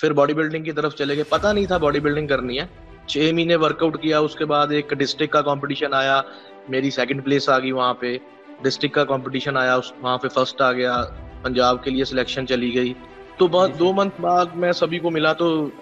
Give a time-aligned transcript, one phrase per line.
[0.00, 2.68] फिर body building की तरफ़ चले गए। पता नहीं था बॉडी बिल्डिंग करनी है।
[3.08, 6.22] छह महीने वर्कआउट किया उसके बाद एक डिस्ट्रिक्ट का कंपटीशन आया।
[6.70, 8.20] मेरी सेकंड प्लेस आ गई वहाँ पे।
[8.62, 10.96] डिस्ट्रिक्ट का कंपटीशन आया उस वहाँ पे फ़र्स्ट आ गया।
[11.44, 12.94] पंजाब के लिए सिलेक्शन चली गई।
[13.38, 15.72] तो बहुत दो मंथ बाद मैं सभी को मिला तो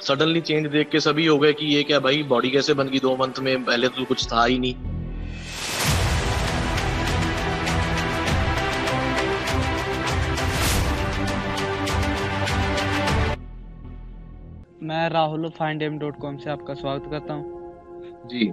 [0.00, 2.98] सडनली चेंज देख के सभी हो गए कि ये क्या भाई बॉडी कैसे बन गई
[2.98, 3.64] दो मंथ में?
[3.64, 4.93] पहले तो कुछ था ही नहीं।
[14.84, 15.82] मैं राहुल फाइंड
[16.38, 18.50] से आपका स्वागत करता हूँ। जी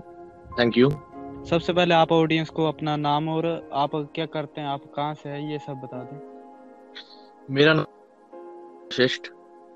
[0.59, 0.89] थैंक यू
[1.49, 5.29] सबसे पहले आप ऑडियंस को अपना नाम और आप क्या करते हैं आप कहाँ से
[5.29, 9.27] है ये सब बता दें। मेरा नाम शिष्ट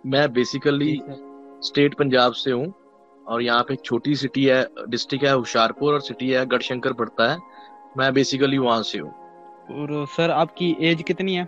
[0.05, 1.01] मैं बेसिकली
[1.61, 2.73] स्टेट पंजाब से हूँ
[3.25, 7.31] और यहाँ पे एक छोटी सिटी है डिस्ट्रिक्ट है हुशियारपुर और सिटी है गढ़शंकर पड़ता
[7.31, 7.37] है।
[7.97, 9.11] मैं बेसिकली वहाँ से हूँ।
[9.73, 11.47] और सर आपकी एज कितनी है?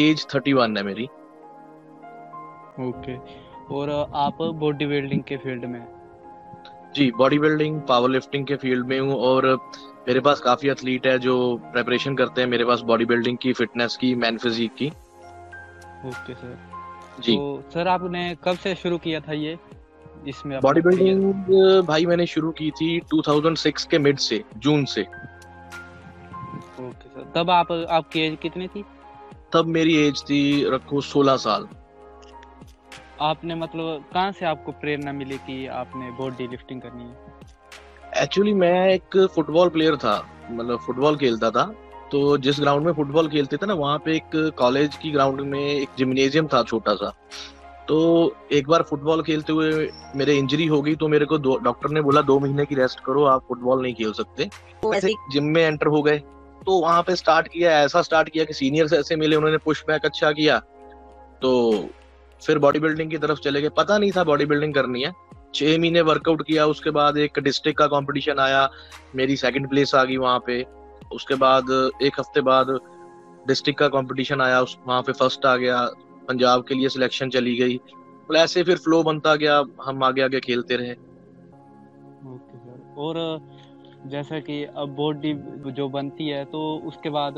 [0.00, 1.04] एज थर्टी वन है मेरी।
[2.80, 3.16] ओके
[3.72, 5.86] और आप बॉडी बिल्डिंग के फ़ील्ड में?
[6.94, 9.46] जी बॉडी बिल्डिंग पावर लिफ्टिंग के फ़ील्ड में हूँ और
[10.08, 13.96] मेरे पास काफ़ी एथलीट है जो प्रेपरेशन करते हैं मेरे पास बॉडी बिल्डिंग की फिटनेस
[13.96, 14.88] की मैन फिजिक की।
[16.08, 16.58] ओके सर
[17.20, 19.58] जी। तो सर आपने कब से शुरू किया था ये?
[20.28, 27.08] इसमें बॉडी बिल्डिंग भाई मैंने शुरू की थी 2006 के मिड से जून से। ओके
[27.08, 28.84] सर तब आप आपकी एज कितनी थी?
[29.52, 31.68] तब मेरी एज थी रखो 16 साल।
[33.22, 38.22] आपने मतलब कहाँ से आपको प्रेरणा मिली कि आपने बॉडी लिफ्टिंग करनी है?
[38.22, 40.14] एक्चुअली मैं एक फुटबॉल प्लेयर था
[40.50, 41.64] मतलब फुटबॉल खेलता था।
[42.12, 45.60] तो जिस ग्राउंड में फुटबॉल खेलते थे ना वहाँ पे एक कॉलेज की ग्राउंड में
[45.60, 47.12] एक जिम्नेजियम था छोटा सा।
[47.88, 48.00] तो
[48.52, 52.20] एक बार फुटबॉल खेलते हुए मेरे इंजरी हो गई तो मेरे को डॉक्टर ने बोला
[52.22, 54.44] दो महीने की रेस्ट करो आप फुटबॉल नहीं खेल सकते।
[54.82, 56.18] तो ऐसे जिम में एंटर हो गए।
[56.66, 60.04] तो वहाँ पे स्टार्ट किया ऐसा स्टार्ट किया कि सीनियर्स ऐसे मिले उन्होंने पुश बैक
[60.04, 60.58] अच्छा किया।
[61.42, 61.88] तो
[62.46, 65.12] फिर बॉडी बिल्डिंग की तरफ़ चले गए। पता नहीं था बॉडी बिल्डिंग करनी है।
[65.54, 68.68] छह महीने वर्कआउट किया, उसके बाद एक डिस्ट्रिक्ट का कंपटीशन आया।
[69.16, 70.64] मेरी सेकंड प्लेस आ गई वहाँ पे।
[71.12, 71.70] उसके बाद
[72.02, 72.78] एक हफ़्ते बाद
[73.48, 75.84] डिस्ट्रिक्ट का कंपटीशन आया। उस, वहाँ पे फ़र्स्ट आ गया।
[76.28, 77.76] पंजाब के लिए सिलेक्शन चली गई।
[78.28, 80.92] तो ऐसे फिर फ्लो बनता गया। हम आगे आगे खेलते रहे।
[82.32, 83.18] ओके सर और
[84.06, 85.32] जैसा कि अब बॉडी
[85.72, 87.34] जो बनती है तो उसके बाद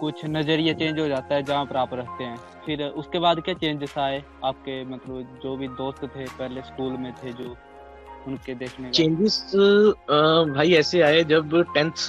[0.00, 3.54] कुछ नज़रिया चेंज हो जाता है जहाँ पर आप रहते हैं। फिर उसके बाद क्या
[3.56, 4.22] चेंजेस आए?
[4.44, 7.56] आपके मतलब जो भी दोस्त थे पहले स्कूल में थे जो
[8.26, 9.42] उनके देखने चेंजेस
[10.50, 12.06] भाई ऐसे आए जब टेंथ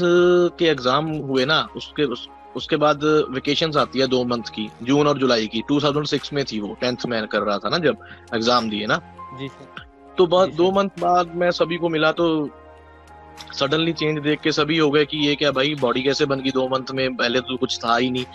[0.57, 5.07] के एग्ज़ाम हुए ना उसके उस, उसके बाद वेकेशंस आती है दो मंथ की जून
[5.07, 8.69] और जुलाई की। 2006 में थी वो टेंथ में कर रहा था ना जब एग्ज़ाम
[8.69, 8.97] दिए ना?
[9.39, 9.85] जी सर।
[10.17, 12.25] तो बाद दो मंथ बाद मैं सभी को मिला तो
[13.53, 16.51] सडनली चेंज देख के सभी हो गए कि ये क्या भाई बॉडी कैसे बन गई
[16.51, 18.25] दो मंथ में पहले तो कुछ था ही नहीं।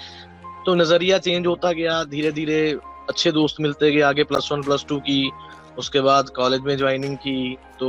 [0.67, 2.61] तो नज़रिया चेंज होता गया धीरे धीरे
[3.09, 5.31] अच्छे दोस्त मिलते गए आगे प्लस वन प्लस टू की
[5.79, 7.89] उसके बाद कॉलेज में ज्वाइनिंग की। तो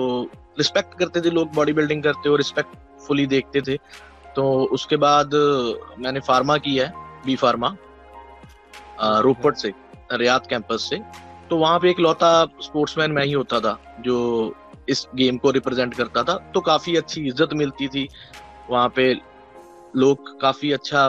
[0.57, 3.77] रिस्पेक्ट करते थे लोग बॉडी बिल्डिंग करते और रिस्पेक्टफुली देखते थे।
[4.35, 5.31] तो उसके बाद
[5.99, 6.91] मैंने फार्मा की है
[7.25, 7.75] बी फार्मा
[9.21, 9.71] रोपड़ से
[10.13, 11.01] रियाद कैंपस से।
[11.49, 12.29] तो वहाँ पे एक लौता
[12.61, 14.15] स्पोर्ट्समैन मैं ही होता था जो
[14.89, 18.07] इस गेम को रिप्रेजेंट करता था तो काफ़ी अच्छी इज़्ज़त मिलती थी।
[18.69, 19.13] वहाँ पे
[19.95, 21.03] लोग काफ़ी अच्छा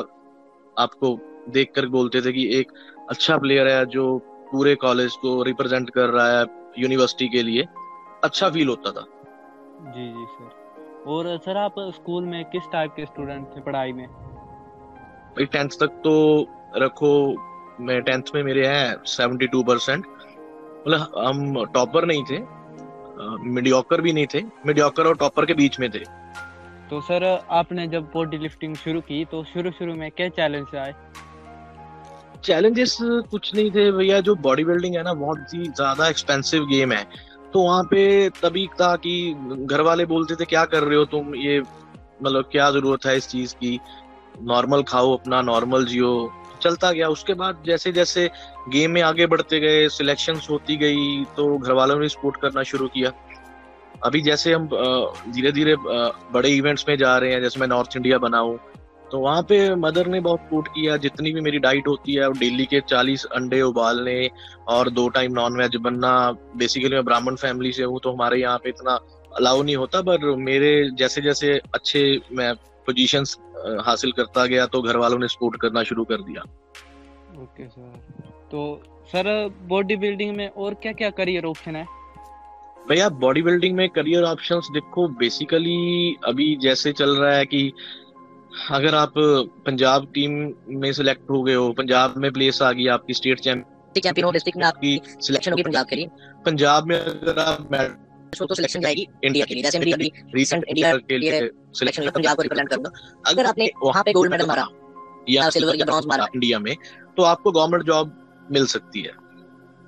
[0.77, 1.19] आपको
[1.51, 2.73] देखकर बोलते थे कि एक
[3.11, 4.07] अच्छा प्लेयर है जो
[4.51, 6.45] पूरे कॉलेज को रिप्रेजेंट कर रहा है
[6.79, 7.65] यूनिवर्सिटी के लिए।
[8.25, 9.07] अच्छा फील होता था।
[9.89, 10.57] जी जी सर
[11.07, 14.07] और सर आप स्कूल में किस टाइप के स्टूडेंट थे पढ़ाई में?
[14.07, 16.15] भाई टेंथ तक तो
[16.77, 17.11] रखो
[17.81, 22.39] मैं टेंथ में मेरे हैं सेवेंटी टू परसेंट मतलब हम टॉपर नहीं थे।
[23.19, 26.05] मीडियोकर भी नहीं थे मीडियोकर और टॉपर के बीच में थे।
[26.91, 30.95] तो सर आपने जब बॉडी लिफ्टिंग शुरू की तो शुरू शुरू में क्या चैलेंज आए?
[32.45, 36.93] चैलेंजेस कुछ नहीं थे भैया जो बॉडी बिल्डिंग है ना बहुत ही ज़्यादा एक्सपेंसिव गेम
[36.93, 37.05] है।
[37.53, 41.35] तो वहाँ पे तभी था कि घर वाले बोलते थे क्या कर रहे हो तुम?
[41.35, 41.61] ये
[42.23, 43.79] मतलब क्या ज़रूरत है इस चीज़ की?
[44.43, 46.11] नॉर्मल खाओ अपना नॉर्मल जियो।
[46.59, 48.29] चलता गया। उसके बाद जैसे जैसे
[48.69, 52.89] गेम में आगे बढ़ते गए सिलेक्शन होती गई तो घर वालों ने सपोर्ट करना शुरू
[52.89, 53.13] किया।
[54.05, 54.69] अभी जैसे हम
[55.29, 58.59] धीरे धीरे बड़े इवेंट्स में जा रहे हैं, जैसे मैं नॉर्थ इंडिया बनाऊँ
[59.11, 62.65] तो वहाँ पे मदर ने बहुत सपोर्ट किया। जितनी भी मेरी डाइट होती है डेली
[62.67, 64.29] के चालीस अंडे उबालने
[64.69, 66.11] और दो टाइम नॉन वेज बनना।
[66.57, 68.99] बेसिकली मैं ब्राह्मण फैमिली से हूँ तो हमारे यहाँ पे इतना
[69.33, 72.53] अलाउ नहीं होता, पर मेरे जैसे जैसे अच्छे मैं
[72.89, 73.37] पोजीशंस
[73.87, 76.43] हासिल करता गया तो घर वालों ने सपोर्ट करना शुरू कर दिया।
[77.43, 77.93] ओके सर
[78.51, 78.61] तो
[79.07, 79.29] सर
[79.69, 81.87] बॉडी बिल्डिंग में और क्या क्या करियर ऑप्शन है?
[82.89, 87.73] भैया बॉडी बिल्डिंग में करियर ऑप्शंस देखो बेसिकली अभी जैसे चल रहा है कि
[88.71, 89.13] अगर आप
[89.67, 90.33] पंजाब टीम
[90.81, 94.59] में सिलेक्ट हो गए हो पंजाब में प्लेस आ गई आपकी स्टेट चैंपियन हो डिस्ट्रिक्ट
[94.59, 96.09] में आपकी सिलेक्शन होगी पंजाब के लिए।
[96.47, 97.69] पंजाब में अगर आप
[98.33, 102.03] तो, तो सिलेक्शन जाएगी। इंडिया के लिए जैसे मेरी अभी रिसेंट इंडिया के लिए सिलेक्शन
[102.03, 102.91] में पंजाब को रिप्रेजेंट कर दो।
[103.27, 104.67] अगर आपने वहाँ पे गोल्ड मेडल मारा
[105.31, 106.75] या सिल्वर या ब्रॉन्ज मारा। इंडिया में
[107.17, 108.13] तो आपको गवर्नमेंट जॉब
[108.53, 109.13] मिल सकती है।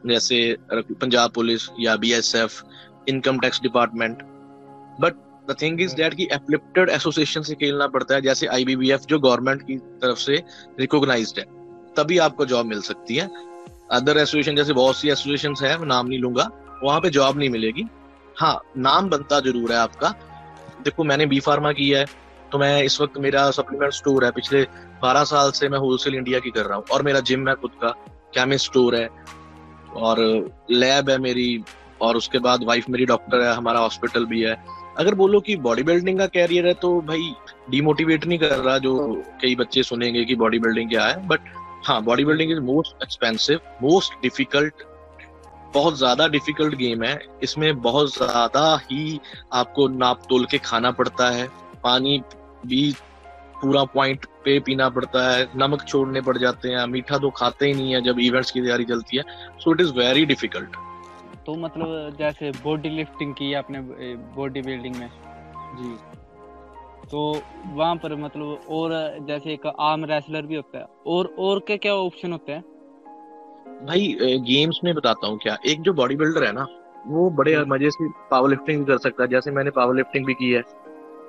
[0.06, 2.62] जैसे पंजाब पुलिस या BSF
[3.08, 4.22] income tax department
[5.00, 5.14] but
[5.50, 9.62] the thing is that कि एप्लिप्टेड एसोसिएशन से खेलना पड़ता है जैसे आईबीबीएफ जो गवर्नमेंट
[9.62, 10.42] की तरफ़ से
[10.80, 11.44] रिकॉग्नाइज्ड है।
[11.96, 13.28] तभी आपको जॉब मिल सकती है।
[13.92, 16.50] अदर एसोसिएशन जैसे बहुत सी एसोसिएशन है नाम नहीं लूँगा
[16.84, 17.84] वहाँ पे जॉब नहीं मिलेगी।
[18.40, 20.08] हाँ नाम बनता ज़रूर है आपका।
[20.84, 22.06] देखो, मैंने बी फार्मा किया है
[22.52, 24.62] तो मैं इस वक्त मेरा सप्लीमेंट स्टोर है। पिछले
[25.02, 27.70] बारह साल से मैं होलसेल इंडिया की कर रहा हूँ, और मेरा जिम है खुद
[27.82, 27.90] का
[28.34, 29.08] केमिस्ट स्टोर है,
[29.96, 30.18] और
[30.70, 31.62] लैब है मेरी,
[32.00, 34.56] और उसके बाद वाइफ मेरी डॉक्टर है, हमारा हॉस्पिटल भी है।
[34.98, 37.32] अगर बोलो कि बॉडी बिल्डिंग का कैरियर है तो भाई
[37.70, 38.96] डिमोटिवेट नहीं कर रहा जो
[39.42, 41.52] कई बच्चे सुनेंगे कि बॉडी बिल्डिंग क्या है बट
[41.86, 44.82] हाँ body building is most expensive most difficult
[45.74, 49.20] बहुत ज़्यादा डिफ़िकल्ट गेम है। इसमें बहुत ज़्यादा ही
[49.52, 51.48] आपको नाप तोल के खाना पड़ता है।
[51.84, 52.18] पानी
[52.66, 52.92] भी
[53.62, 57.74] पूरा पॉइंट पे पीना पड़ता है। नमक छोड़ने पड़ जाते हैं। मीठा तो खाते ही
[57.74, 59.22] नहीं है जब इवेंट्स की तैयारी चलती है।
[59.58, 60.76] So it is very difficult
[61.46, 63.80] तो मतलब जैसे बॉडी लिफ्टिंग की आपने
[64.36, 65.08] बॉडी बिल्डिंग में?
[65.76, 65.96] जी।
[67.10, 67.20] तो
[67.66, 68.92] वहाँ पर मतलब और
[69.28, 72.64] जैसे एक आर्म रेसलर भी होता है। और और के क्या ऑप्शन होते हैं?
[73.80, 74.16] भाई
[74.46, 76.66] गेम्स में बताता हूँ क्या एक जो बॉडी बिल्डर है ना
[77.06, 80.34] वो बड़े मज़े से पावर लिफ्टिंग भी कर सकता है जैसे मैंने पावर लिफ्टिंग भी
[80.34, 80.62] की है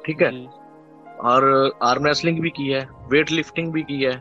[0.05, 0.31] ठीक है?
[1.21, 4.17] और आर्म रेसलिंग भी की है वेट लिफ्टिंग भी की है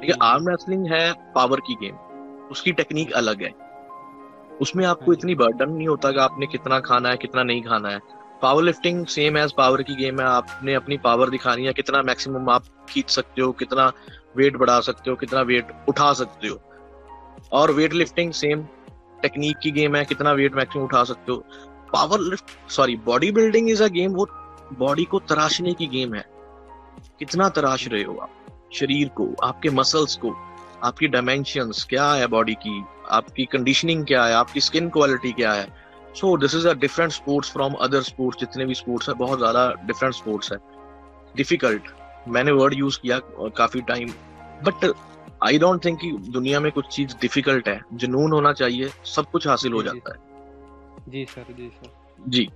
[0.00, 0.16] ठीक है?
[0.22, 1.96] आर्म रेसलिंग है पावर की गेम
[2.50, 3.52] उसकी टेक्निक अलग है।
[4.60, 8.00] उसमें आपको इतनी बर्डन नहीं होता कि आपने कितना खाना है कितना नहीं खाना है।
[8.42, 12.50] Power lifting same as power की गेम है आपने अपनी पावर दिखानी है कितना मैक्सिमम
[12.50, 13.92] आप खींच सकते हो कितना
[14.36, 16.60] वेट बढ़ा सकते हो कितना वेट उठा सकते हो।
[17.54, 18.62] और वेट लिफ्टिंग सेम
[19.22, 21.44] टेक्निक की गेम है, कितना वेट मैक्सिमम उठा सकते हो।
[21.92, 24.26] Power lift sorry body building is a game वो
[24.78, 26.24] बॉडी को तराशने की गेम है।
[27.18, 28.30] कितना तराश रहे हो आप?
[28.72, 30.34] शरीर को, आपके मसल्स को,
[30.84, 32.84] आपकी डायमेंशंस क्या है बॉडी की?
[33.10, 34.34] आपकी कंडीशनिंग क्या है?
[34.34, 35.66] आपकी स्किन क्वालिटी क्या है?
[36.14, 39.72] So this is a different sports from other sports जितने भी स्पोर्ट्स है, बहुत ज़्यादा
[39.86, 40.58] डिफरेंट स्पोर्ट्स है।
[41.36, 41.82] डिफ़िकल्ट
[42.28, 43.18] मैंने वर्ड यूज़ किया
[43.56, 44.08] काफ़ी time
[44.64, 44.84] but
[45.44, 49.46] I don't think कि दुनिया में कुछ चीज़ डिफ़िकल्ट है जुनून होना चाहिए सब कुछ
[49.46, 50.32] हासिल हो जाता है
[51.08, 52.48] जी सर जी सर। जी।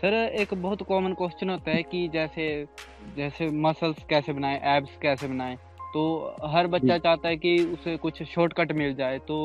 [0.00, 2.44] सर एक बहुत कॉमन क्वेश्चन होता है कि जैसे
[3.16, 5.56] जैसे मसल्स कैसे बनाए एब्स कैसे बनाए
[5.94, 6.04] तो
[6.46, 9.38] हर बच्चा चाहता है कि उसे कुछ शॉर्टकट मिल जाए तो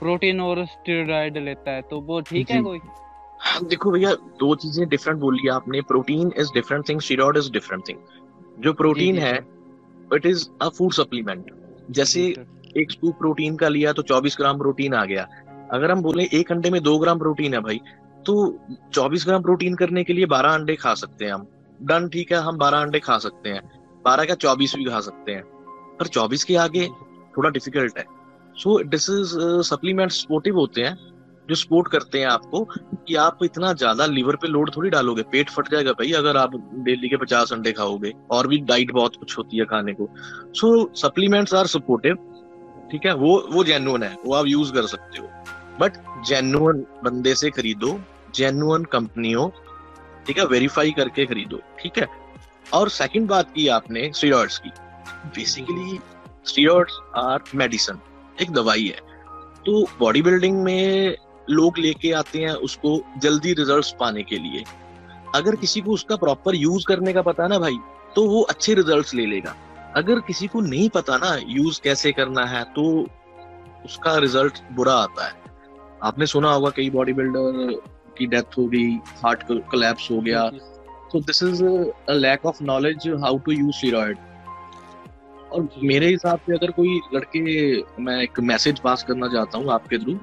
[0.00, 2.78] प्रोटीन और स्टेरॉइड लेता है तो वो ठीक है कोई?
[3.64, 7.98] देखो भैया दो चीज़ें डिफरेंट बोली आपने protein is different thing steroid is different thing
[8.58, 9.34] जो प्रोटीन है
[10.10, 11.50] it is a food supplement
[11.90, 12.22] जैसे
[12.76, 15.26] एक स्कूप प्रोटीन का लिया तो 24 ग्राम प्रोटीन आ गया।
[15.72, 17.80] अगर हम बोले एक अंडे में दो ग्राम प्रोटीन है भाई
[18.26, 18.34] तो
[18.94, 21.46] 24 ग्राम प्रोटीन करने के लिए 12 अंडे खा सकते हैं हम।
[21.82, 23.62] डन ठीक है हम 12 अंडे खा सकते हैं।
[24.04, 25.42] 12 का 24 भी खा सकते हैं।
[25.98, 26.88] पर 24 के आगे
[27.36, 28.04] थोड़ा डिफ़िकल्ट है।
[28.56, 29.36] So this is
[29.68, 30.96] supplement supportive होते हैं।
[31.48, 32.64] जो सपोर्ट करते हैं आपको,
[33.06, 36.56] कि आप इतना ज़्यादा लीवर पे लोड थोड़ी डालोगे, पेट फट जाएगा भाई, अगर आप
[36.84, 40.08] डेली के पचास अंडे खाओगे, और भी डाइट बहुत कुछ होती है खाने को।
[40.54, 42.18] सो सप्लीमेंट्स आर सपोर्टिव
[42.90, 43.14] ठीक है?
[43.14, 45.28] वो वो जेन्युन है, वो आप यूज़ कर सकते हो।
[45.80, 45.92] बट
[46.26, 47.98] जेन्युन बंदे से खरीदो
[48.34, 49.52] जेन्युन कंपनी हो
[50.26, 50.44] ठीक है?
[50.46, 52.06] वेरीफाई करके खरीदो, ठीक है?
[52.74, 54.70] और सेकंड बात की आपने स्टीरॉइड्स की।
[55.36, 55.98] बेसिकली
[56.46, 57.98] स्टीरॉइड्स आर मेडिसिन
[58.42, 59.10] एक दवाई है।
[59.66, 61.16] तो बॉडी बिल्डिंग में
[61.50, 64.64] लोग लेके आते हैं उसको जल्दी रिजल्ट्स पाने के लिए।
[65.34, 67.76] अगर किसी को उसका प्रॉपर यूज़ करने का पता ना भाई
[68.16, 69.54] तो वो अच्छे रिजल्ट्स ले लेगा।
[69.96, 72.84] अगर किसी को नहीं पता ना यूज़ कैसे करना है तो
[73.84, 75.40] उसका रिज़ल्ट बुरा आता है।
[76.02, 77.80] आपने सुना होगा कई बॉडी बिल्डर
[78.18, 78.90] की डेथ हो गई
[79.22, 80.48] हार्ट कोलैप्स हो गया।
[81.12, 84.18] तो this is a lack of knowledge how to use steroid
[85.52, 87.42] और मेरे हिसाब से अगर कोई लड़के
[88.02, 90.18] मैं एक मैसेज पास करना चाहता हूँ आपके थ्रू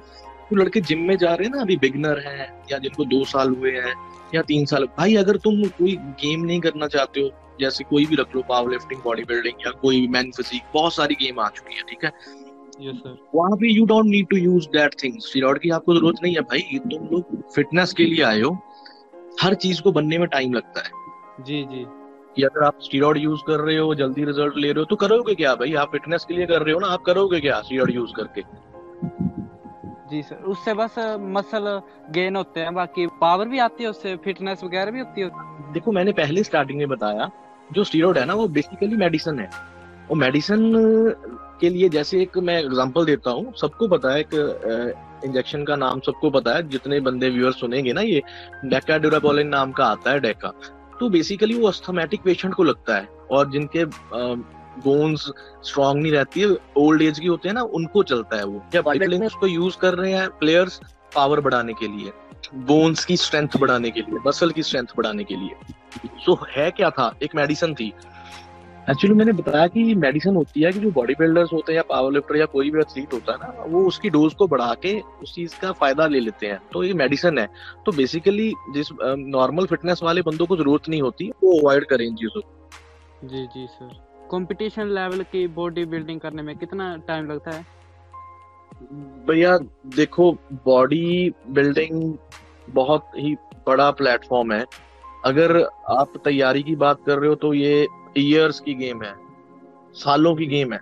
[0.50, 3.48] तो लड़के जिम में जा रहे हैं ना अभी बिगनर हैं या जिनको दो साल
[3.48, 3.94] हुए हैं
[4.34, 7.30] या तीन साल भाई अगर तुम कोई गेम नहीं करना चाहते हो
[7.60, 11.14] जैसे कोई भी रख लो पावर लिफ्टिंग बॉडी बिल्डिंग या कोई मैन फिजिक बहुत सारी
[11.14, 12.12] गेम आ चुकी है ठीक है?
[13.34, 16.40] वहाँ पे you don't need to use that thing steroid की आपको ज़रूरत नहीं है
[16.40, 18.56] भाई तुम लोग फिटनेस के लिए आए हो
[19.42, 21.84] हर चीज़ को बनने में टाइम लगता है। जी जी।
[22.36, 25.34] कि अगर आप स्टीरॉइड यूज़ कर रहे हो जल्दी रिज़ल्ट ले रहे हो तो करोगे
[25.34, 25.74] क्या भाई?
[25.74, 28.42] आप फिटनेस के लिए कर रहे हो ना आप करोगे क्या स्टीरॉइड यूज़ करके?
[30.10, 30.94] जी सर, उससे बस
[31.30, 31.66] मसल
[32.12, 35.92] गेन होते हैं, बाकी पावर भी आती है उससे फिटनेस वगैरह भी होती है। देखो,
[35.92, 37.30] मैंने पहले स्टार्टिंग में बताया,
[37.70, 39.48] जो स्टीरॉइड है ना, वो बेसिकली मेडिसिन है।
[40.08, 40.72] वो मेडिसिन
[41.60, 44.34] के लिए जैसे एक मैं एग्जांपल देता हूँ, सबको पता है एक
[45.24, 48.22] इंजेक्शन का नाम सबको पता है, जितने बंदे व्यूअर सुनेंगे ना ये
[48.66, 50.52] डेका ड्यूराबोलिन नाम का आता है डेका
[51.00, 53.84] तो बेसिकली वो अस्थमेटिक पेशेंट को लगता है, और जिनके
[54.78, 55.30] बोन्स
[55.62, 58.62] स्ट्रांग नहीं रहती है ओल्ड एज की होते हैं ना उनको चलता है वो।
[59.18, 60.80] में उसको यूज़ कर रहे हैं प्लेयर्स
[61.14, 62.12] पावर बढ़ाने के लिए
[62.54, 65.74] बोन्स की स्ट्रेंथ बढ़ाने के लिए मसल की स्ट्रेंथ बढ़ाने के लिए।
[66.24, 67.14] सो so, है क्या था?
[67.22, 67.92] एक मेडिसिन थी।
[68.90, 72.12] एक्चुअली मैंने बताया कि मेडिसिन होती है कि जो बॉडी बिल्डर्स होते हैं या पावर
[72.12, 75.34] लिफ्टर या कोई भी एथलीट होता है ना वो उसकी डोज को बढ़ा के उस
[75.34, 77.48] चीज़ का फ़ायदा ले लेते हैं। तो ये मेडिसिन है।
[77.86, 82.14] तो बेसिकली जिस नॉर्मल फिटनेस वाले बंदों को ज़रूरत नहीं होती वो अवॉइड करें इन
[82.14, 87.50] चीज़ों को। जी जी सर कंपटीशन लेवल की बॉडी बिल्डिंग करने में कितना टाइम लगता
[87.50, 87.62] है?
[89.26, 89.56] भैया
[89.96, 90.32] देखो
[90.66, 92.14] बॉडी बिल्डिंग
[92.68, 93.34] बहुत ही
[93.66, 94.64] बड़ा प्लेटफॉर्म है।
[95.24, 95.56] अगर
[95.90, 97.86] आप तैयारी की बात कर रहे हो तो ये
[98.18, 99.14] ईयर्स की गेम है
[99.96, 100.80] सालों की गेम है।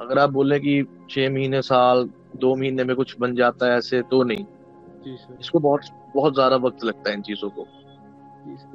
[0.00, 4.02] अगर आप बोले कि छह महीने साल दो महीने में कुछ बन जाता है ऐसे
[4.10, 4.44] तो नहीं।
[5.40, 5.80] इसको बहुत
[6.14, 7.66] बहुत ज़्यादा वक्त लगता है इन चीज़ों को।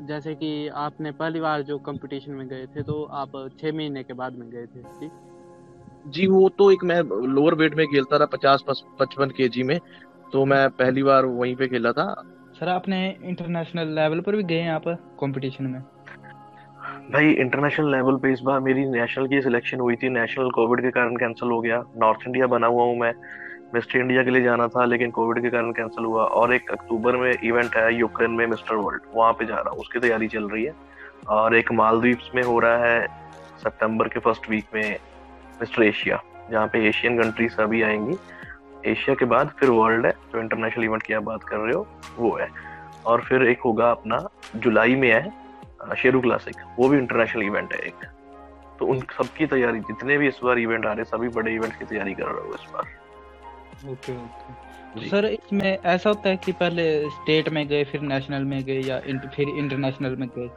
[0.08, 4.13] जैसे कि आपने पहली बार जो कंपटीशन में गए थे तो आप छह महीने के
[4.13, 5.12] बाद में गए थे ठीक
[6.08, 8.63] जी वो तो एक मैं लोअर वेट में खेलता था पचास
[9.00, 9.80] पचपन के जी में
[10.34, 12.06] तो मैं पहली बार वहीं पे खेला था।
[12.60, 14.88] सर आपने इंटरनेशनल लेवल पर भी गए आप
[15.20, 15.82] कंपटीशन में?
[17.12, 20.92] भाई इंटरनेशनल लेवल पे इस बार मेरी नेशनल की सिलेक्शन हुई थी नेशनल कोविड के
[20.92, 23.13] कारण कैंसिल हो गया नॉर्थ इंडिया बना हुआ हूँ मैं।
[23.74, 27.16] मिस्टर इंडिया के लिए जाना था, लेकिन कोविड के कारण कैंसिल हुआ और एक अक्टूबर
[27.18, 30.50] में इवेंट है यूक्रेन में मिस्टर वर्ल्ड, वहाँ पे जा रहा हूँ। उसकी तैयारी चल
[30.50, 30.74] रही है
[31.28, 33.08] और एक मालदीव्स में हो रहा है
[33.58, 35.00] सितंबर के फ़र्स्ट वीक में
[35.62, 38.18] मिस्टर एशिया, जहाँ पे एशियन कंट्री सभी आएँगी।
[38.86, 41.88] एशिया के बाद फिर वर्ल्ड है, जो इंटरनेशनल इवेंट की आप बात कर रहे हो,
[42.18, 42.50] वो है।
[43.06, 47.80] और फिर एक होगा अपना जुलाई में है शेरू क्लासिक, वो भी इंटरनेशनल इवेंट है
[47.80, 48.06] एक।
[48.80, 51.80] तो उन सबकी तैयारी, जितने भी इस बार इवेंट आ रहे हैं, सभी बड़े इवेंट
[51.80, 53.00] की तैयारी कर रहे हो इस बार।
[53.92, 58.63] Okay okay. सर इसमें ऐसा होता है कि पहले स्टेट में गए फिर नेशनल में
[58.63, 60.50] गए या इंट, फिर इंटरनेशनल में गए?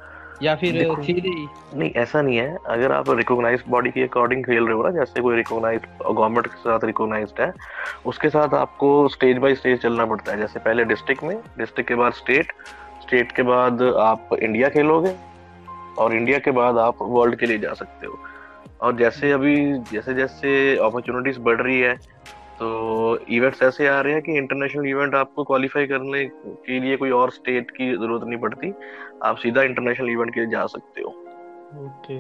[0.43, 1.31] या फिर सीधे
[1.79, 5.21] नहीं ऐसा नहीं है। अगर आप रिकॉग्नाइज बॉडी के अकॉर्डिंग खेल रहे हो ना जैसे
[5.23, 7.53] कोई रिकॉग्नाइज गवर्नमेंट के साथ रिकॉग्नाइज्ड है
[8.07, 11.95] उसके साथ आपको स्टेज बाय स्टेज चलना पड़ता है। जैसे पहले डिस्ट्रिक्ट में डिस्ट्रिक्ट के
[11.95, 12.53] बाद स्टेट
[13.03, 15.15] स्टेट के बाद आप इंडिया खेलोगे
[15.99, 18.19] और इंडिया के बाद आप वर्ल्ड के लिए जा सकते हो।
[18.83, 19.57] और जैसे अभी
[19.93, 21.95] जैसे जैसे अपॉर्चुनिटीज़ बढ़ रही है
[22.59, 27.11] तो इवेंट्स ऐसे आ रहे हैं कि इंटरनेशनल इवेंट आपको क्वालिफाई करने के लिए कोई
[27.11, 28.73] और स्टेट की ज़रूरत नहीं पड़ती।
[29.23, 31.11] आप सीधा इंटरनेशनल इवेंट के लिए जा सकते हो।
[31.87, 32.19] ओके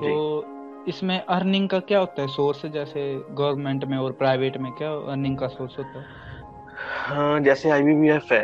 [0.00, 2.28] तो इसमें अर्निंग का क्या होता है?
[2.28, 6.04] सोर्स जैसे गवर्नमेंट में और प्राइवेट में क्या अर्निंग का सोर्स होता है?
[7.06, 8.42] हाँ जैसे आईबीबीएफ है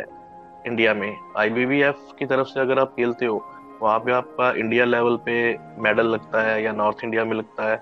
[0.67, 3.43] इंडिया में। आईबीबीएफ की तरफ़ से अगर आप खेलते हो
[3.81, 5.33] वहाँ पे आपका इंडिया लेवल पे
[5.81, 7.81] मेडल लगता है या नॉर्थ इंडिया में लगता है।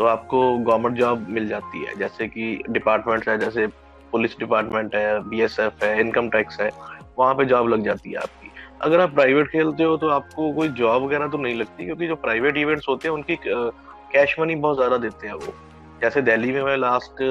[0.00, 3.66] तो आपको गवर्नमेंट जॉब मिल जाती है। जैसे कि डिपार्टमेंट है, जैसे
[4.12, 6.70] पुलिस डिपार्टमेंट है बीएसएफ है इनकम टैक्स है,
[7.18, 8.50] वहाँ पे जॉब लग जाती है आपकी।
[8.82, 12.16] अगर आप प्राइवेट खेलते हो तो आपको कोई जॉब वगैरह तो नहीं लगती, क्योंकि जो
[12.16, 15.52] प्राइवेट इवेंट्स होते हैं, उनकी कैश मनी बहुत ज़्यादा देते हैं वो।
[16.02, 17.22] जैसे दिल्ली में मैं लास्ट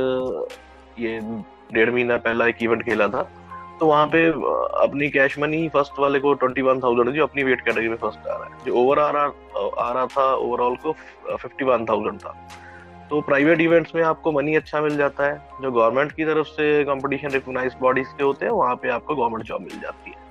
[0.99, 1.19] ये
[1.73, 3.29] डेढ़ महीना पहला एक इवेंट खेला था
[3.79, 4.25] तो वहाँ पे
[4.83, 8.27] अपनी कैश मनी फ़र्स्ट वाले को ट्वेंटी वन थाउज़ेंड जो अपनी वेट कैटेगरी में फ़र्स्ट
[8.27, 9.25] आ रहा है। जो ओवर आ रहा
[9.79, 10.93] आ रहा था ओवरऑल को
[11.35, 12.35] फिफ्टी वन थाउज़ेंड था।
[13.09, 16.83] तो प्राइवेट इवेंट्स में आपको मनी अच्छा मिल जाता है। जो गवर्नमेंट की तरफ़ से
[16.85, 20.27] कंपटीशन रिकोगनाइज बॉडीज के होते हैं वहाँ पे आपको गवर्नमेंट जॉब मिल जाती है।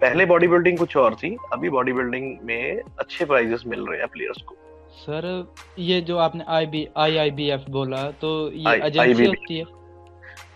[0.00, 4.08] पहले बॉडी बिल्डिंग कुछ और थी अभी बॉडी बिल्डिंग में अच्छे प्राइजेस मिल रहे हैं
[4.08, 4.56] प्लेयर्स को।
[4.96, 5.46] सर
[5.78, 9.64] ये जो आपने I B I I B F बोला तो ये एजेंसी होती है?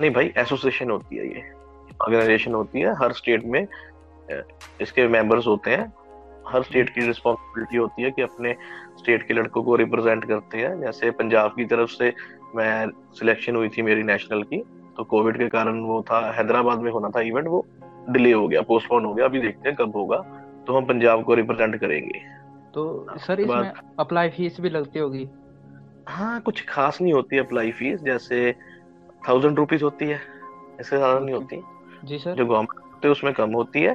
[0.00, 1.42] नहीं भाई एसोसिएशन होती है ये।
[2.00, 3.66] ऑर्गेनाइजेशन होती है हर स्टेट में
[4.80, 5.92] इसके मेंबर्स होते हैं।
[6.48, 8.54] हर स्टेट की रिस्पॉन्सिबिलिटी होती है कि अपने
[8.98, 12.12] स्टेट के लड़कों को रिप्रेजेंट करते हैं। जैसे पंजाब की तरफ़ से
[12.56, 14.62] मैं सिलेक्शन हुई थी मेरी नेशनल की
[14.96, 17.66] तो कोविड के कारण वो था हैदराबाद में होना था इवेंट वो
[18.08, 20.16] डिले हो गया पोस्टपोन हो गया अभी देखते हैं कब होगा
[20.66, 22.18] तो हम पंजाब को रिप्रेजेंट करेंगे।
[22.74, 25.28] तो सर इसमें अप्लाई फ़ीस भी लगती होगी?
[26.08, 28.52] हाँ कुछ खास नहीं होती अप्लाई फ़ीस जैसे
[29.28, 30.20] थाउज़ेंड रुपीज़ होती है
[30.80, 31.56] इससे ज़्यादा नहीं होती।
[32.04, 33.94] जी सर। जो गवर्नमेंट है उसमें कम होती है।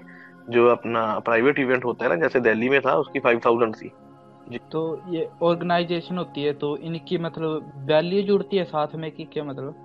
[0.50, 3.91] जो अपना प्राइवेट इवेंट होता है ना जैसे दिल्ली में था उसकी फाइव थाउज़ेंड थी।
[4.50, 9.24] जी। तो ये ऑर्गेनाइजेशन होती है तो इनकी मतलब वैल्यू जुड़ती है साथ में कि
[9.24, 9.75] क्या मतलब?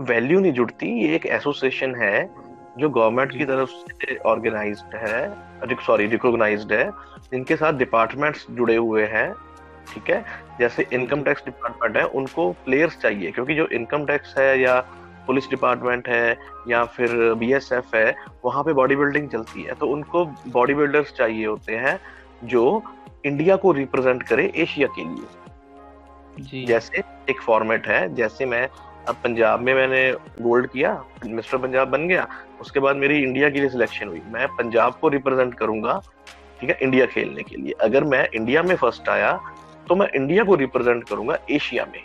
[0.00, 2.28] वैल्यू नहीं जुड़ती ये एक एसोसिएशन है
[2.78, 6.90] जो गवर्नमेंट की तरफ़ से ऑर्गेनाइज्ड है सॉरी रिकॉग्नाइज्ड है।
[7.30, 9.32] जिनके साथ डिपार्टमेंट्स जुड़े हुए हैं
[9.92, 10.24] ठीक है?
[10.58, 14.80] जैसे इनकम टैक्स डिपार्टमेंट है उनको प्लेयर्स चाहिए क्योंकि जो इनकम टैक्स है या
[15.26, 16.36] पुलिस डिपार्टमेंट है
[16.68, 18.14] या फिर बीएसएफ है
[18.44, 21.98] वहाँ पे बॉडी बिल्डिंग चलती है। तो उनको बॉडी बिल्डर्स चाहिए होते हैं
[22.44, 22.82] जो
[23.26, 25.26] इंडिया को रिप्रेजेंट करे एशिया के लिए।
[26.40, 28.66] जी। जैसे एक फॉर्मेट है जैसे मैं
[29.08, 30.10] अब पंजाब में मैंने
[30.42, 30.92] गोल्ड किया
[31.26, 32.26] मिस्टर पंजाब बन गया
[32.60, 36.00] उसके बाद मेरी इंडिया के लिए सिलेक्शन हुई। मैं पंजाब को रिप्रेजेंट करूँगा
[36.60, 39.32] ठीक है इंडिया खेलने के लिए। अगर मैं इंडिया में फ़र्स्ट आया
[39.88, 42.00] तो मैं इंडिया को रिप्रेजेंट करूँगा एशिया में।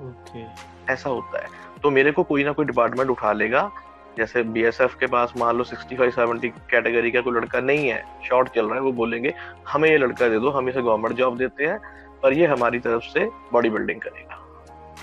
[0.00, 0.44] ओके।
[0.92, 1.48] ऐसा होता है।
[1.82, 3.70] तो मेरे को कोई ना कोई डिपार्टमेंट उठा लेगा।
[4.18, 8.48] जैसे बीएसएफ के पास मान लो 65 70 कैटेगरी का कोई लड़का नहीं है शॉर्ट
[8.48, 9.32] चल रहा है वो बोलेंगे
[9.68, 11.78] हमें ये लड़का दे दो हम इसे गवर्नमेंट जॉब देते हैं
[12.22, 14.42] पर ये हमारी तरफ़ से बॉडी बिल्डिंग करेगा।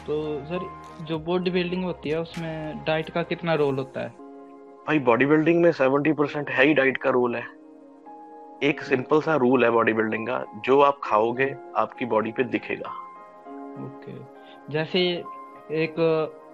[0.07, 0.15] तो
[0.45, 0.67] सर
[1.05, 4.09] जो बॉडी बिल्डिंग होती है उसमें डाइट का कितना रोल होता है?
[4.87, 7.45] भाई बॉडी बिल्डिंग में 70 परसेंट है ही डाइट का रोल है।
[8.63, 12.89] एक सिंपल सा रूल है बॉडी बिल्डिंग का जो आप खाओगे आपकी बॉडी पे दिखेगा।
[12.89, 14.23] Okay okay.
[14.69, 14.99] जैसे
[15.83, 15.95] एक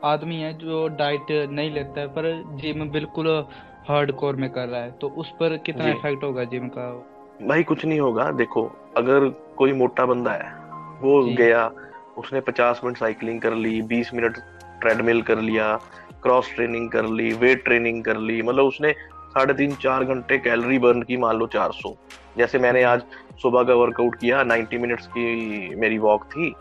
[0.03, 2.25] आदमी है जो डाइट नहीं लेता है पर
[2.62, 3.27] जिम बिल्कुल
[3.88, 6.88] हार्ड कोर में कर रहा है। तो उस पर कितना इफ़ेक्ट होगा जिम का?
[7.48, 8.63] भाई कुछ नहीं होगा। देखो
[8.98, 9.27] अगर
[9.58, 10.51] कोई मोटा बंदा है
[11.01, 11.65] वो गया
[12.18, 14.38] उसने 50 मिनट साइकिलिंग कर ली 20 मिनट
[14.82, 15.75] ट्रेडमिल कर लिया
[16.24, 20.79] क्रॉस ट्रेनिंग कर ली वेट ट्रेनिंग कर ली मतलब उसने साढ़े तीन चार घंटे कैलोरी
[20.79, 21.94] बर्न की मान लो 400
[22.38, 23.03] जैसे मैंने आज
[23.41, 26.53] सुबह का वर्कआउट किया 90 मिनट्स की मेरी वॉक थी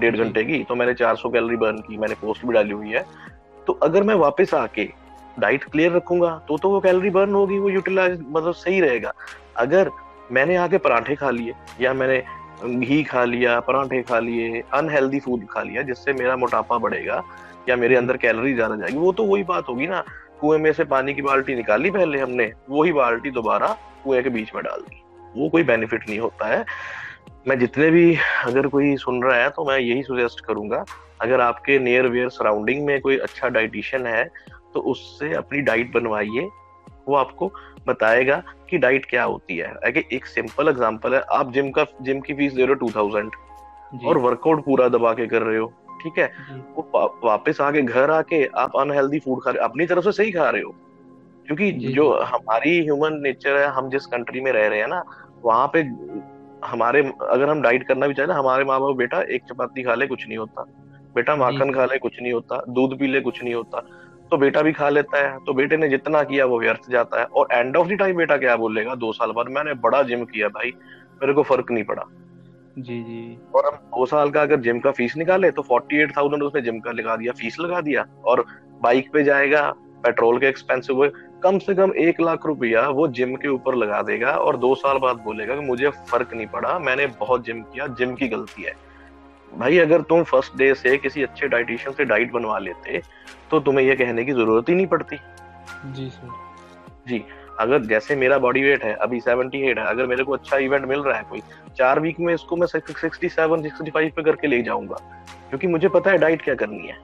[0.00, 3.04] डेढ़ घंटे की तो मैंने 400 कैलोरी बर्न की मैंने पोस्ट भी डाली हुई है।
[3.66, 4.88] तो अगर मैं वापस आके
[5.38, 9.12] डाइट क्लियर रखूँगा तो तो वो कैलोरी बर्न होगी वो यूटिलाइज मतलब सही रहेगा।
[9.56, 9.90] अगर
[10.32, 12.22] मैंने आके पराठे खा लिए या मैंने
[12.78, 17.22] घी खा लिया पराठे खा लिए अनहेल्दी फ़ूड खा लिया जिससे मेरा मोटापा बढ़ेगा
[17.68, 20.02] या मेरे अंदर कैलोरी ज़्यादा जाएगी वो तो वही बात होगी ना।
[20.40, 23.66] कुएँ में से पानी की बाल्टी निकाली पहले हमने वही बाल्टी दोबारा
[24.04, 25.02] कुएँ के बीच में डाल दी।
[25.36, 26.64] वो कोई बेनिफिट नहीं होता है।
[27.48, 30.84] मैं जितने भी अगर कोई सुन रहा है तो मैं यही सुजेस्ट करूँगा
[31.20, 34.30] अगर आपके नियर वेयर सराउंडिंग में कोई अच्छा डाइटिशियन है
[34.74, 36.48] तो उससे अपनी डाइट बनवाइए।
[37.08, 37.52] वो आपको
[37.86, 39.74] बताएगा कि डाइट क्या होती है।
[40.12, 43.30] एक सिंपल एग्जांपल है आप जिम का जिम की फ़ीस दे रहे हो टू थाउज़ेंड
[44.04, 45.72] और वर्कआउट पूरा दबा के कर रहे हो
[46.02, 46.32] ठीक है?
[46.76, 50.12] वो वा- वापस आके घर आके आप अनहेल्दी फ़ूड खा रहे हो अपनी तरफ़ से
[50.12, 50.70] सही खा रहे हो।
[51.46, 55.02] क्योंकि जो। हमारी ह्यूमन नेचर है हम जिस कंट्री में रह रहे हैं ना
[55.44, 55.82] वहाँ पे
[56.64, 59.94] हमारे अगर हम डाइट करना भी चाहे ना हमारे माँ बाप बेटा एक चपाती खा
[59.94, 60.62] ले कुछ नहीं होता।
[61.14, 63.80] बेटा माखन खा ले कुछ नहीं होता। दूध पी ले कुछ नहीं होता।
[64.30, 67.24] तो बेटा भी खा लेता है। तो बेटे ने जितना किया वो व्यर्थ जाता है।
[67.24, 68.94] और एंड ऑफ़ द टाइम बेटा क्या बोलेगा?
[68.94, 70.72] दो साल बाद मैंने बड़ा जिम किया भाई।
[71.22, 72.02] मेरे को फ़र्क नहीं पड़ा।
[72.78, 76.16] जी जी। और हम दो साल का अगर जिम का फ़ीस निकाले तो फोर्टी एट
[76.16, 78.44] थाउज़ेंड उसने जिम का लगा दिया फ़ीस लगा दिया। और
[78.82, 79.70] बाइक पे जाएगा
[80.04, 81.08] पेट्रोल के एक्सपेंसिव हुए।
[81.42, 84.98] कम से कम एक लाख रुपया वो जिम के ऊपर लगा देगा और दो साल
[84.98, 88.72] बाद बोलेगा कि मुझे फ़र्क नहीं पड़ा मैंने बहुत जिम किया जिम की गलती है।
[89.52, 93.00] भाई अगर तुम फ़र्स्ट डे से किसी अच्छे डाइटिशियन से डाइट बनवा लेते
[93.50, 95.16] तो तुम्हें ये कहने की ज़रूरत ही नहीं पड़ती।
[95.94, 96.28] जी सर
[97.08, 97.24] जी
[97.60, 101.00] अगर जैसे मेरा बॉडी वेट है अभी 78 है अगर मेरे को अच्छा इवेंट मिल
[101.00, 101.40] रहा है कोई
[101.78, 104.96] चार वीक में इसको मैं 67 65 पे करके ले जाऊँगा
[105.48, 106.98] क्योंकि मुझे पता है डाइट क्या करनी है।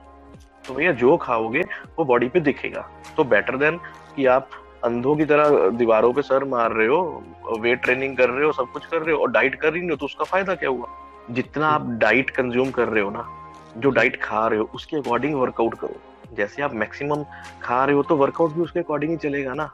[0.67, 1.61] तो भैया जो खाओगे
[1.97, 2.81] वो बॉडी पे दिखेगा।
[3.17, 3.79] तो बेटर देन
[4.15, 4.49] कि आप
[4.83, 8.71] अंधों की तरह दीवारों पे सर मार रहे हो वेट ट्रेनिंग कर रहे हो सब
[8.73, 10.87] कुछ कर रहे हो और डाइट कर रही हो तो उसका फ़ायदा क्या हुआ?
[11.31, 13.27] जितना आप डाइट कंज्यूम कर रहे हो ना
[13.77, 17.23] जो डाइट खा रहे हो उसके अकॉर्डिंग वर्कआउट करो। जैसे आप मैक्सिमम
[17.63, 19.69] खा रहे हो तो वर्कआउट भी उसके अकॉर्डिंग ही चलेगा ना।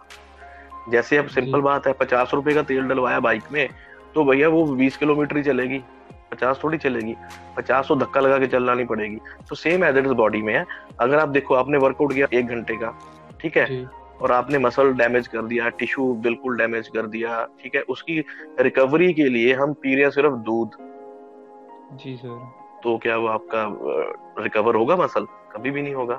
[0.91, 3.67] जैसे अब सिंपल बात है पचास रुपए का तेल डलवाया बाइक में
[4.15, 5.83] तो भैया वो बीस किलोमीटर ही चलेगी
[6.31, 7.15] पचास थोड़ी चलेगी
[7.57, 9.17] पचास तो धक्का लगा के चलानी पड़ेगी।
[9.49, 10.65] तो same as it is body में है।
[10.99, 12.93] अगर आप देखो आपने वर्कआउट किया एक घंटे का
[13.41, 13.65] ठीक है?
[14.21, 17.81] और आपने मसल डैमेज कर दिया टिश्यू बिल्कुल डैमेज कर दिया ठीक है?
[17.81, 18.19] उसकी
[18.59, 20.77] रिकवरी के लिए हम पी रहे हैं सिर्फ़ दूध।
[21.97, 22.39] जी सर
[22.83, 23.65] तो क्या वो आपका
[24.43, 25.25] रिकवर होगा मसल?
[25.53, 26.15] कभी भी नहीं होगा।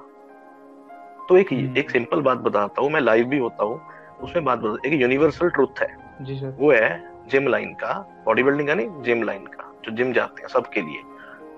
[1.28, 3.80] तो एक हम्म। एक सिंपल बात बताता हूँ मैं लाइव भी होता हूँ
[4.22, 5.88] उसमें बात बता एक यूनिवर्सल ट्रुथ है।
[6.22, 7.92] जी सर वो है जिम लाइन का
[8.26, 11.02] बॉडी बिल्डिंग का नहीं जिम लाइन का जो जिम जाते हैं सबके लिए।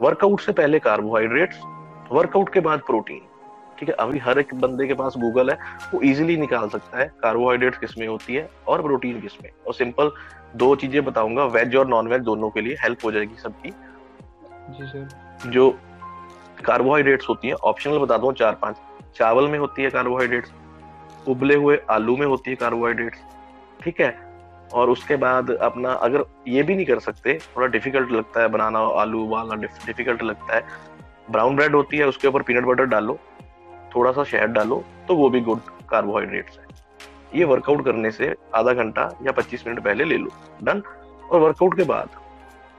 [0.03, 1.61] वर्कआउट से पहले कार्बोहाइड्रेट्स
[2.13, 3.21] वर्कआउट के बाद प्रोटीन
[3.83, 5.57] ठीक है अभी हर एक बंदे के पास गूगल है
[5.93, 10.11] वो इजीली निकाल सकता है कार्बोहाइड्रेट किसमें होती है और प्रोटीन किसमें। और सिंपल
[10.57, 13.71] दो चीज़ें बताऊँगा वेज और नॉन वेज दोनों के लिए हेल्प हो जाएगी सबकी।
[14.71, 15.69] जी सर जो
[16.65, 18.77] कार्बोहाइड्रेट्स होती है ऑप्शनल बता दूँ चार पाँच।
[19.17, 20.53] चावल में होती है कार्बोहाइड्रेट्स
[21.29, 23.19] उबले हुए आलू में होती है कार्बोहाइड्रेट्स
[23.83, 24.11] ठीक है?
[24.75, 28.87] और उसके बाद अपना अगर ये भी नहीं कर सकते थोड़ा डिफ़िकल्ट लगता है बनाना
[29.01, 30.65] आलू उबालना डिफ़िकल्ट लगता है।
[31.31, 33.19] ब्राउन ब्रेड होती है उसके ऊपर पीनट बटर डालो।
[33.95, 36.67] थोड़ा सा शहद डालो तो वो भी गुड कार्बोहाइड्रेट्स है।
[37.35, 40.31] ये वर्कआउट करने से आधा घंटा या 25 मिनट पहले ले लो
[40.63, 40.83] डन
[41.31, 42.17] और वर्कआउट के बाद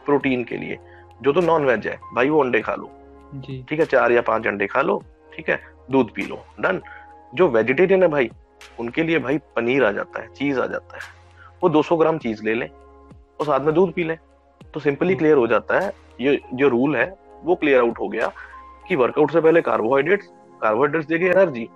[0.05, 0.77] प्रोटीन के लिए
[1.23, 2.89] जो तो नॉन वेज है भाई वो अंडे खा लो।
[3.35, 5.01] जी। ठीक है चार या पाँच अंडे खा लो
[5.35, 5.59] ठीक है
[5.91, 6.81] दूध पी लो डन
[7.35, 8.29] जो वेजिटेरियन है भाई
[8.79, 11.01] उनके लिए भाई पनीर आ जाता है चीज़ आ जाता है।
[11.63, 14.17] वो 200 ग्राम चीज़ ले लें और साथ में दूध पी लें।
[14.73, 17.05] तो सिंपली क्लियर हो जाता है ये जो रूल है
[17.43, 18.31] वो क्लियर आउट हो गया
[18.87, 20.31] कि वर्कआउट से पहले कार्बोहाइड्रेट्स
[20.63, 21.67] कार्बोहाइड्रेट्स देगी एनर्जी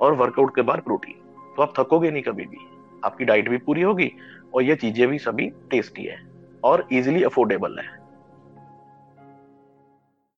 [0.00, 1.14] और वर्कआउट के बाद प्रोटीन।
[1.56, 2.66] तो आप थकोगे नहीं कभी भी।
[3.04, 4.10] आपकी डाइट भी पूरी होगी
[4.54, 6.18] और ये चीज़ें भी सभी टेस्टी है
[6.64, 7.97] और इजिली अफोर्डेबल है।